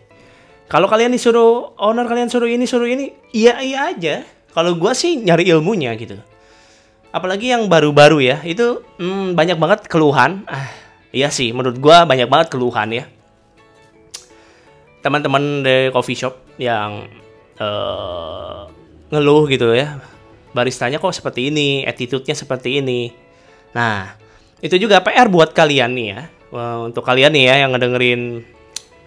Kalau 0.70 0.86
kalian 0.86 1.14
disuruh 1.14 1.74
owner 1.78 2.06
kalian 2.06 2.30
suruh 2.30 2.50
ini 2.50 2.66
suruh 2.66 2.90
ini, 2.90 3.14
iya 3.34 3.62
iya 3.62 3.94
aja. 3.94 4.26
Kalau 4.54 4.78
gue 4.78 4.94
sih 4.94 5.22
nyari 5.22 5.50
ilmunya 5.50 5.94
gitu. 5.98 6.18
Apalagi 7.14 7.54
yang 7.54 7.70
baru-baru 7.70 8.22
ya, 8.22 8.38
itu 8.46 8.82
mm, 8.98 9.38
banyak 9.38 9.58
banget 9.62 9.86
keluhan. 9.86 10.46
Ah, 10.50 10.84
Iya 11.14 11.30
sih, 11.30 11.54
menurut 11.54 11.78
gua 11.78 12.10
banyak 12.10 12.26
banget 12.26 12.50
keluhan 12.50 12.90
ya. 12.90 13.06
Teman-teman 15.04 15.62
di 15.62 15.92
coffee 15.92 16.16
shop 16.16 16.56
yang 16.56 17.12
uh, 17.60 18.66
ngeluh 19.12 19.46
gitu 19.52 19.76
ya. 19.76 20.00
Baristanya 20.56 21.02
kok 21.02 21.12
seperti 21.12 21.52
ini, 21.52 21.84
attitude-nya 21.84 22.34
seperti 22.38 22.80
ini. 22.80 23.12
Nah, 23.76 24.16
itu 24.64 24.80
juga 24.80 25.04
PR 25.04 25.28
buat 25.28 25.52
kalian 25.52 25.92
nih 25.92 26.08
ya. 26.08 26.22
Untuk 26.80 27.04
kalian 27.04 27.34
nih 27.34 27.44
ya 27.52 27.56
yang 27.68 27.76
ngedengerin 27.76 28.48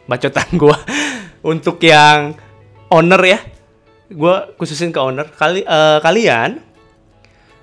bacotan 0.04 0.48
gua. 0.60 0.76
Untuk 1.56 1.80
yang 1.80 2.36
owner 2.92 3.22
ya. 3.24 3.40
Gua 4.12 4.52
khususin 4.60 4.92
ke 4.92 5.00
owner. 5.00 5.32
Kali 5.32 5.64
uh, 5.64 5.98
kalian 6.04 6.60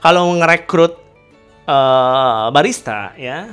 kalau 0.01 0.27
ngerekrut 0.35 0.99
uh, 1.69 2.49
barista 2.51 3.15
ya 3.15 3.47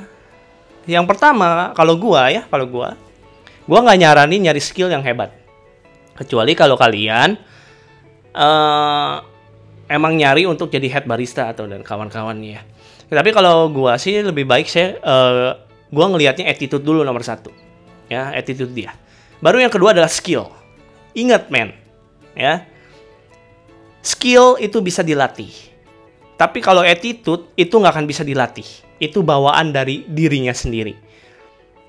yang 0.88 1.04
pertama, 1.04 1.70
kalau 1.76 1.94
gua 2.00 2.32
ya, 2.32 2.42
kalau 2.49 2.64
gua, 2.64 2.96
gua 3.64 3.85
nggak 3.85 3.99
nyaranin 4.00 4.40
nyari 4.49 4.62
skill 4.62 4.93
yang 4.93 5.05
hebat. 5.05 5.35
Kecuali 6.17 6.52
kalau 6.52 6.76
kalian 6.76 7.37
uh, 8.37 9.14
emang 9.88 10.14
nyari 10.14 10.45
untuk 10.45 10.69
jadi 10.69 10.87
head 10.87 11.05
barista 11.09 11.49
atau 11.50 11.67
dan 11.67 11.81
kawan-kawannya. 11.83 12.61
Tapi 13.11 13.31
kalau 13.35 13.73
gua 13.73 13.99
sih 13.99 14.23
lebih 14.23 14.47
baik 14.47 14.71
saya 14.71 15.00
uh, 15.02 15.59
gua 15.90 16.07
ngelihatnya 16.12 16.47
attitude 16.47 16.85
dulu 16.85 17.02
nomor 17.02 17.26
satu. 17.26 17.50
Ya, 18.11 18.31
attitude 18.35 18.75
dia. 18.75 18.95
Baru 19.40 19.59
yang 19.62 19.73
kedua 19.73 19.97
adalah 19.97 20.11
skill. 20.11 20.50
Ingat 21.17 21.50
men, 21.50 21.75
ya. 22.37 22.67
Skill 24.02 24.61
itu 24.62 24.79
bisa 24.81 25.02
dilatih. 25.02 25.50
Tapi 26.40 26.59
kalau 26.64 26.81
attitude 26.81 27.52
itu 27.57 27.75
nggak 27.76 27.93
akan 27.97 28.07
bisa 28.09 28.25
dilatih. 28.25 28.64
Itu 28.97 29.21
bawaan 29.21 29.73
dari 29.73 30.09
dirinya 30.09 30.52
sendiri. 30.52 30.97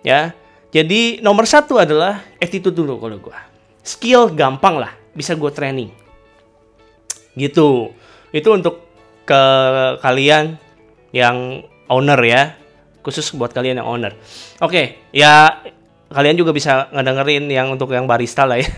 Ya, 0.01 0.33
jadi 0.71 1.19
nomor 1.19 1.43
satu 1.43 1.83
adalah 1.83 2.23
attitude 2.39 2.71
dulu 2.71 2.95
kalau 2.95 3.19
gue. 3.19 3.37
Skill 3.83 4.31
gampang 4.31 4.79
lah, 4.79 4.95
bisa 5.11 5.35
gue 5.35 5.51
training. 5.51 5.91
Gitu. 7.35 7.91
Itu 8.31 8.49
untuk 8.55 8.87
ke 9.27 9.43
kalian 9.99 10.55
yang 11.11 11.67
owner 11.91 12.19
ya. 12.23 12.55
Khusus 13.03 13.35
buat 13.35 13.51
kalian 13.51 13.83
yang 13.83 13.87
owner. 13.89 14.15
Oke, 14.63 15.11
ya 15.11 15.59
kalian 16.07 16.39
juga 16.39 16.55
bisa 16.55 16.87
ngedengerin 16.95 17.51
yang 17.51 17.67
untuk 17.75 17.91
yang 17.91 18.07
barista 18.07 18.47
lah 18.47 18.63
ya. 18.63 18.71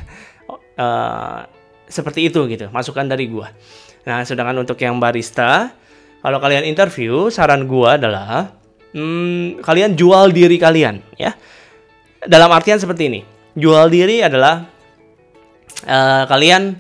Uh, 0.73 1.45
seperti 1.85 2.33
itu 2.33 2.49
gitu, 2.49 2.73
masukan 2.73 3.05
dari 3.05 3.29
gue. 3.29 3.45
Nah, 4.09 4.25
sedangkan 4.25 4.65
untuk 4.65 4.81
yang 4.81 4.97
barista, 4.97 5.69
kalau 6.25 6.41
kalian 6.41 6.65
interview, 6.65 7.29
saran 7.29 7.69
gue 7.69 7.85
adalah 7.85 8.49
hmm, 8.97 9.61
kalian 9.61 9.93
jual 9.93 10.33
diri 10.33 10.57
kalian 10.57 11.01
ya 11.17 11.37
dalam 12.27 12.49
artian 12.51 12.79
seperti 12.79 13.09
ini. 13.09 13.21
Jual 13.53 13.89
diri 13.93 14.25
adalah 14.25 14.65
uh, 15.85 16.23
kalian 16.25 16.73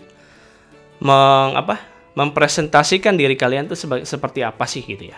meng, 1.03 1.51
apa, 1.53 1.79
mempresentasikan 2.17 3.13
diri 3.17 3.37
kalian 3.37 3.69
tuh 3.69 3.77
sebagai 3.77 4.05
seperti 4.05 4.41
apa 4.41 4.65
sih 4.65 4.81
gitu 4.81 5.09
ya. 5.09 5.17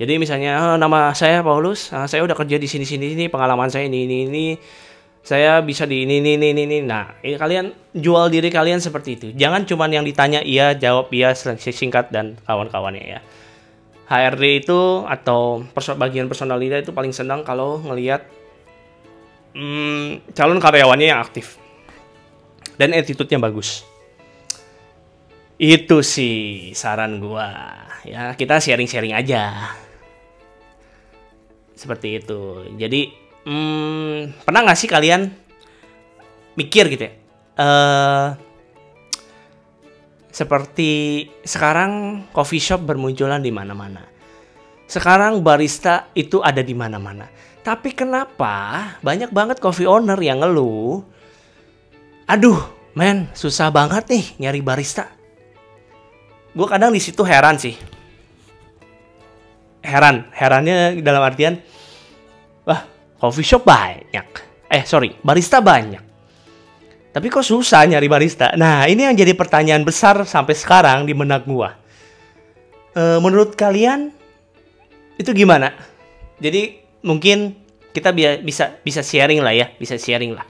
Jadi 0.00 0.16
misalnya 0.16 0.74
oh, 0.74 0.76
nama 0.80 1.12
saya 1.12 1.44
Paulus, 1.44 1.92
uh, 1.92 2.08
saya 2.08 2.24
udah 2.24 2.36
kerja 2.36 2.56
di 2.56 2.68
sini 2.68 2.88
sini 2.88 3.12
ini, 3.12 3.28
pengalaman 3.28 3.68
saya 3.68 3.84
ini 3.84 4.08
ini 4.08 4.16
ini, 4.28 4.46
saya 5.20 5.60
bisa 5.60 5.84
di 5.84 6.08
ini 6.08 6.24
ini 6.24 6.36
ini 6.40 6.62
ini. 6.64 6.78
Nah, 6.80 7.20
ini 7.20 7.36
kalian 7.36 7.72
jual 7.92 8.32
diri 8.32 8.48
kalian 8.48 8.80
seperti 8.80 9.10
itu. 9.20 9.26
Jangan 9.36 9.68
cuma 9.68 9.84
yang 9.92 10.04
ditanya 10.04 10.40
iya, 10.40 10.72
jawab 10.72 11.12
iya 11.12 11.36
singkat 11.36 12.08
dan 12.08 12.40
kawan-kawannya 12.48 13.04
ya. 13.04 13.20
HRD 14.10 14.66
itu 14.66 15.06
atau 15.06 15.62
perso 15.70 15.94
bagian 15.94 16.26
personalita 16.26 16.82
itu 16.82 16.90
paling 16.90 17.14
senang 17.14 17.46
kalau 17.46 17.78
ngelihat 17.78 18.26
hmm, 19.54 20.34
calon 20.34 20.62
karyawannya 20.62 21.06
yang 21.10 21.20
aktif 21.20 21.58
dan 22.78 22.96
attitude-nya 22.96 23.36
bagus. 23.36 23.84
Itu 25.60 26.00
sih 26.00 26.72
saran 26.72 27.20
gua. 27.20 27.52
Ya, 28.08 28.32
kita 28.32 28.56
sharing-sharing 28.64 29.12
aja. 29.12 29.76
Seperti 31.76 32.16
itu. 32.16 32.64
Jadi, 32.80 33.12
hmm, 33.44 34.40
pernah 34.48 34.64
nggak 34.64 34.78
sih 34.80 34.88
kalian 34.88 35.28
mikir 36.56 36.88
gitu 36.88 37.04
ya? 37.04 37.12
Uh, 37.60 38.28
seperti 40.32 41.28
sekarang 41.44 42.24
coffee 42.32 42.62
shop 42.62 42.88
bermunculan 42.88 43.44
di 43.44 43.52
mana-mana. 43.52 44.00
Sekarang 44.88 45.44
barista 45.44 46.08
itu 46.16 46.40
ada 46.40 46.64
di 46.64 46.72
mana-mana 46.72 47.28
tapi 47.60 47.92
kenapa 47.92 48.96
banyak 49.04 49.28
banget 49.28 49.60
coffee 49.60 49.88
owner 49.88 50.16
yang 50.16 50.40
ngeluh, 50.40 51.04
aduh 52.24 52.60
men 52.96 53.28
susah 53.36 53.68
banget 53.68 54.08
nih 54.08 54.24
nyari 54.40 54.60
barista. 54.64 55.12
Gue 56.50 56.66
kadang 56.66 56.90
di 56.90 56.98
situ 56.98 57.22
heran 57.22 57.60
sih. 57.60 57.76
Heran, 59.80 60.28
herannya 60.34 61.00
dalam 61.00 61.22
artian, 61.24 61.56
wah 62.66 62.84
coffee 63.20 63.46
shop 63.46 63.64
banyak. 63.64 64.26
Eh 64.70 64.82
sorry, 64.84 65.14
barista 65.20 65.60
banyak. 65.60 66.10
Tapi 67.10 67.26
kok 67.26 67.42
susah 67.42 67.90
nyari 67.90 68.06
barista? 68.06 68.54
Nah 68.54 68.86
ini 68.86 69.02
yang 69.02 69.18
jadi 69.18 69.34
pertanyaan 69.34 69.82
besar 69.82 70.22
sampai 70.22 70.54
sekarang 70.54 71.10
di 71.10 71.12
benak 71.14 71.42
gue. 71.42 71.70
E, 72.94 73.02
menurut 73.18 73.58
kalian 73.58 74.14
itu 75.18 75.30
gimana? 75.34 75.74
Jadi 76.38 76.78
mungkin 77.00 77.56
kita 77.90 78.14
bisa 78.14 78.78
bisa 78.80 79.00
sharing 79.02 79.42
lah 79.42 79.54
ya, 79.54 79.66
bisa 79.76 79.98
sharing 79.98 80.34
lah. 80.38 80.46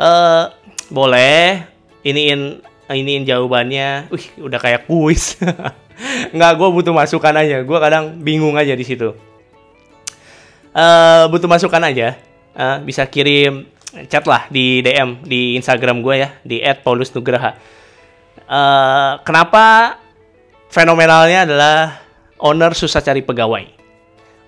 Uh, 0.00 0.50
boleh 0.90 1.64
iniin 2.02 2.64
iniin 2.90 3.22
jawabannya. 3.22 4.10
Wih, 4.10 4.26
udah 4.42 4.58
kayak 4.58 4.90
kuis. 4.90 5.38
Nggak, 6.34 6.52
gue 6.56 6.68
butuh 6.72 6.94
masukan 6.96 7.34
aja. 7.36 7.62
Gue 7.62 7.78
kadang 7.78 8.18
bingung 8.24 8.56
aja 8.56 8.74
di 8.74 8.82
situ. 8.82 9.14
Uh, 10.74 11.28
butuh 11.30 11.46
masukan 11.46 11.82
aja. 11.86 12.18
Uh, 12.56 12.82
bisa 12.82 13.06
kirim 13.06 13.70
chat 14.10 14.22
lah 14.26 14.46
di 14.50 14.82
DM 14.82 15.22
di 15.26 15.54
Instagram 15.58 16.02
gue 16.02 16.14
ya 16.18 16.28
di 16.42 16.62
@paulusnugraha. 16.62 17.54
Uh, 18.50 19.22
kenapa 19.22 19.98
fenomenalnya 20.70 21.46
adalah 21.46 22.02
owner 22.42 22.74
susah 22.74 22.98
cari 23.02 23.22
pegawai, 23.22 23.66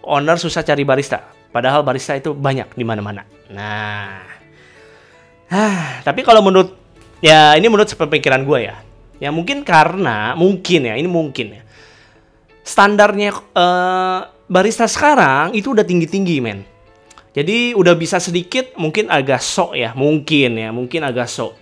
owner 0.02 0.38
susah 0.38 0.66
cari 0.66 0.82
barista 0.82 1.41
Padahal 1.52 1.84
barista 1.84 2.16
itu 2.16 2.32
banyak 2.32 2.72
di 2.72 2.84
mana-mana. 2.84 3.28
Nah, 3.52 4.24
ah, 5.52 6.00
tapi 6.00 6.24
kalau 6.24 6.40
menurut 6.40 6.72
ya 7.20 7.52
ini 7.54 7.68
menurut 7.68 7.92
pemikiran 7.92 8.40
gue 8.48 8.72
ya, 8.72 8.76
ya 9.20 9.28
mungkin 9.28 9.60
karena 9.60 10.32
mungkin 10.32 10.88
ya 10.88 10.96
ini 10.96 11.06
mungkin 11.06 11.60
ya 11.60 11.62
standarnya 12.62 13.34
uh, 13.52 14.20
barista 14.46 14.86
sekarang 14.86 15.52
itu 15.52 15.74
udah 15.74 15.84
tinggi-tinggi 15.84 16.38
men. 16.40 16.64
Jadi 17.32 17.72
udah 17.72 17.96
bisa 17.96 18.20
sedikit 18.20 18.76
mungkin 18.76 19.08
agak 19.08 19.40
sok 19.40 19.72
ya, 19.72 19.96
mungkin 19.96 20.56
ya, 20.56 20.68
mungkin 20.68 21.00
agak 21.00 21.28
sok. 21.32 21.56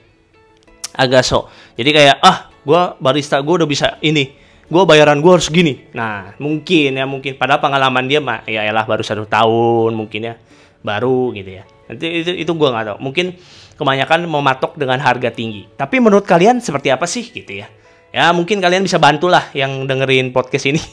Agak 0.99 1.23
sok. 1.23 1.47
Jadi 1.79 1.91
kayak 1.95 2.17
ah, 2.19 2.51
gue 2.67 2.83
barista 2.99 3.39
gue 3.39 3.55
udah 3.55 3.69
bisa 3.71 3.95
ini 4.03 4.35
gue 4.71 4.83
bayaran 4.87 5.19
gue 5.19 5.33
harus 5.35 5.51
gini 5.51 5.91
nah 5.91 6.33
mungkin 6.39 6.95
ya 6.95 7.05
mungkin. 7.05 7.35
Padahal 7.35 7.59
pengalaman 7.59 8.07
dia 8.07 8.23
mah 8.23 8.47
ya 8.47 8.63
elah 8.63 8.87
baru 8.87 9.03
satu 9.03 9.27
tahun 9.27 9.93
mungkin 9.99 10.31
ya 10.31 10.35
baru 10.81 11.35
gitu 11.35 11.61
ya. 11.61 11.65
Nanti 11.91 12.07
itu 12.23 12.33
itu 12.47 12.53
gue 12.55 12.69
nggak 12.71 12.87
tahu. 12.95 12.99
Mungkin 13.03 13.35
kebanyakan 13.75 14.31
mematok 14.31 14.79
dengan 14.79 15.03
harga 15.03 15.35
tinggi. 15.35 15.67
Tapi 15.75 15.99
menurut 15.99 16.23
kalian 16.23 16.63
seperti 16.63 16.95
apa 16.95 17.05
sih 17.11 17.27
gitu 17.27 17.61
ya? 17.61 17.67
Ya 18.15 18.31
mungkin 18.31 18.63
kalian 18.63 18.87
bisa 18.87 19.03
bantulah 19.03 19.51
yang 19.53 19.91
dengerin 19.91 20.31
podcast 20.31 20.71
ini. 20.71 20.83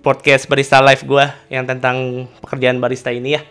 Podcast 0.00 0.48
barista 0.48 0.80
live 0.80 1.04
gue 1.04 1.24
yang 1.52 1.68
tentang 1.68 2.24
pekerjaan 2.40 2.80
barista 2.80 3.12
ini 3.12 3.36
ya. 3.36 3.44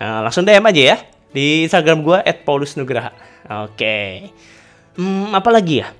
Nah, 0.00 0.24
langsung 0.24 0.48
DM 0.48 0.64
aja 0.64 0.82
ya 0.94 0.96
di 1.36 1.68
Instagram 1.68 2.00
gue 2.00 2.18
@paulusnugraha. 2.48 3.12
Oke. 3.68 4.32
Hmm, 4.96 5.36
apa 5.36 5.52
lagi 5.52 5.84
ya? 5.84 5.92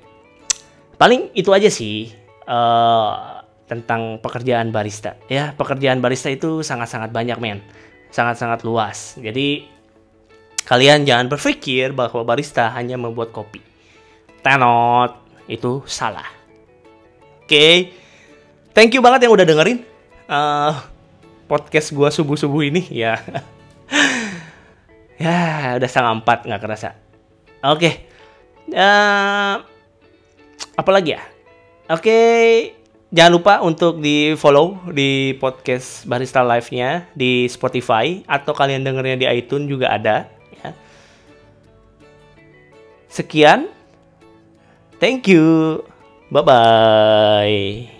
Paling 0.96 1.28
itu 1.36 1.52
aja 1.52 1.68
sih 1.68 2.23
uh, 2.48 3.44
tentang 3.64 4.20
pekerjaan 4.20 4.70
barista. 4.70 5.16
Ya, 5.26 5.56
pekerjaan 5.56 6.04
barista 6.04 6.28
itu 6.28 6.60
sangat-sangat 6.60 7.10
banyak, 7.10 7.38
men. 7.40 7.64
Sangat-sangat 8.12 8.62
luas. 8.62 9.18
Jadi 9.18 9.66
kalian 10.64 11.04
jangan 11.04 11.28
berpikir 11.28 11.92
bahwa 11.92 12.24
barista 12.24 12.72
hanya 12.72 12.96
membuat 12.96 13.32
kopi. 13.34 13.60
Tenot, 14.44 15.16
itu 15.48 15.84
salah. 15.88 16.28
Oke. 17.44 17.48
Okay. 17.48 17.74
Thank 18.74 18.96
you 18.96 19.02
banget 19.04 19.28
yang 19.28 19.34
udah 19.38 19.46
dengerin 19.46 19.86
uh, 20.26 20.74
podcast 21.46 21.94
gua 21.94 22.10
subuh-subuh 22.10 22.66
ini 22.66 22.82
ya. 23.06 23.22
ya, 25.14 25.78
udah 25.78 25.88
setengah 25.88 26.12
empat 26.18 26.38
nggak 26.48 26.62
kerasa. 26.62 26.98
Oke. 27.62 27.78
Okay. 27.78 27.94
Uh, 28.74 28.80
eh, 28.80 29.54
apa 30.74 30.90
lagi 30.90 31.14
ya? 31.14 31.22
Oke, 31.84 32.16
jangan 33.12 33.32
lupa 33.36 33.54
untuk 33.60 34.00
di 34.00 34.32
follow 34.40 34.80
di 34.88 35.36
podcast 35.36 36.08
Barista 36.08 36.40
Live-nya 36.40 37.12
di 37.12 37.44
Spotify 37.44 38.24
atau 38.24 38.56
kalian 38.56 38.80
dengernya 38.80 39.20
di 39.20 39.26
iTunes 39.28 39.68
juga 39.68 39.92
ada. 39.92 40.24
Ya. 40.64 40.72
Sekian, 43.12 43.68
thank 44.96 45.28
you, 45.28 45.84
bye 46.32 46.40
bye. 46.40 47.93